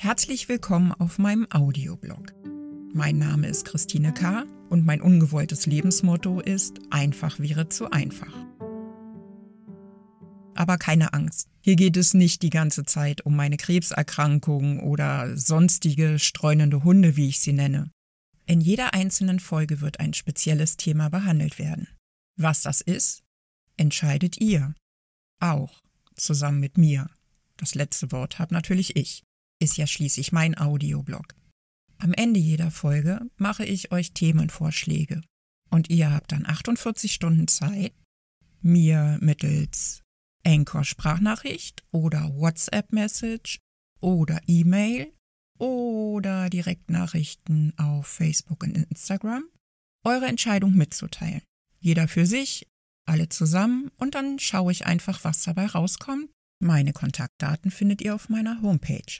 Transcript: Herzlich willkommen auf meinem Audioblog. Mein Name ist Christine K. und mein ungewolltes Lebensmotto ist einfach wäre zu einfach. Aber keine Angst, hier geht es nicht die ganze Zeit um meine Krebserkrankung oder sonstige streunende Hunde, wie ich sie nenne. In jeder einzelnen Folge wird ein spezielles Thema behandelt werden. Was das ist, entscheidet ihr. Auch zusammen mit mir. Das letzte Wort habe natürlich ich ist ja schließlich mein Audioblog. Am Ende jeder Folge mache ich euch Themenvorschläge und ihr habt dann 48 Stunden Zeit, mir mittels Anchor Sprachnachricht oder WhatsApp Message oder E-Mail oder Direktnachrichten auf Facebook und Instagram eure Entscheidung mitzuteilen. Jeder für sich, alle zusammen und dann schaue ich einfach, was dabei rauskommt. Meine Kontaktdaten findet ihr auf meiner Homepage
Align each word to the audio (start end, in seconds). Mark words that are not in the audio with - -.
Herzlich 0.00 0.48
willkommen 0.48 0.92
auf 0.92 1.18
meinem 1.18 1.48
Audioblog. 1.50 2.32
Mein 2.94 3.18
Name 3.18 3.48
ist 3.48 3.64
Christine 3.64 4.14
K. 4.14 4.44
und 4.70 4.86
mein 4.86 5.02
ungewolltes 5.02 5.66
Lebensmotto 5.66 6.38
ist 6.38 6.78
einfach 6.90 7.40
wäre 7.40 7.68
zu 7.68 7.90
einfach. 7.90 8.32
Aber 10.54 10.78
keine 10.78 11.14
Angst, 11.14 11.48
hier 11.62 11.74
geht 11.74 11.96
es 11.96 12.14
nicht 12.14 12.42
die 12.42 12.50
ganze 12.50 12.84
Zeit 12.84 13.26
um 13.26 13.34
meine 13.34 13.56
Krebserkrankung 13.56 14.78
oder 14.78 15.36
sonstige 15.36 16.20
streunende 16.20 16.84
Hunde, 16.84 17.16
wie 17.16 17.30
ich 17.30 17.40
sie 17.40 17.52
nenne. 17.52 17.90
In 18.46 18.60
jeder 18.60 18.94
einzelnen 18.94 19.40
Folge 19.40 19.80
wird 19.80 19.98
ein 19.98 20.14
spezielles 20.14 20.76
Thema 20.76 21.10
behandelt 21.10 21.58
werden. 21.58 21.88
Was 22.36 22.62
das 22.62 22.82
ist, 22.82 23.24
entscheidet 23.76 24.40
ihr. 24.40 24.76
Auch 25.40 25.82
zusammen 26.14 26.60
mit 26.60 26.78
mir. 26.78 27.10
Das 27.56 27.74
letzte 27.74 28.12
Wort 28.12 28.38
habe 28.38 28.54
natürlich 28.54 28.94
ich 28.94 29.24
ist 29.60 29.76
ja 29.76 29.86
schließlich 29.86 30.32
mein 30.32 30.56
Audioblog. 30.56 31.34
Am 31.98 32.12
Ende 32.12 32.38
jeder 32.38 32.70
Folge 32.70 33.20
mache 33.36 33.64
ich 33.64 33.90
euch 33.92 34.12
Themenvorschläge 34.12 35.20
und 35.70 35.90
ihr 35.90 36.12
habt 36.12 36.32
dann 36.32 36.46
48 36.46 37.12
Stunden 37.12 37.48
Zeit, 37.48 37.92
mir 38.60 39.18
mittels 39.20 40.02
Anchor 40.46 40.84
Sprachnachricht 40.84 41.84
oder 41.90 42.34
WhatsApp 42.34 42.92
Message 42.92 43.58
oder 44.00 44.40
E-Mail 44.46 45.12
oder 45.58 46.48
Direktnachrichten 46.48 47.76
auf 47.78 48.06
Facebook 48.06 48.62
und 48.62 48.76
Instagram 48.76 49.44
eure 50.04 50.26
Entscheidung 50.26 50.74
mitzuteilen. 50.74 51.42
Jeder 51.80 52.08
für 52.08 52.26
sich, 52.26 52.66
alle 53.06 53.28
zusammen 53.28 53.90
und 53.96 54.14
dann 54.14 54.38
schaue 54.38 54.72
ich 54.72 54.86
einfach, 54.86 55.24
was 55.24 55.42
dabei 55.42 55.66
rauskommt. 55.66 56.30
Meine 56.60 56.92
Kontaktdaten 56.92 57.70
findet 57.70 58.02
ihr 58.02 58.14
auf 58.14 58.28
meiner 58.28 58.62
Homepage 58.62 59.12